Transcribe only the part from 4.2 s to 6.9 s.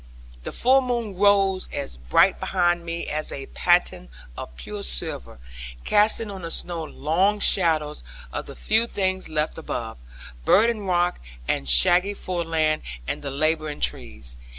of pure silver, casting on the snow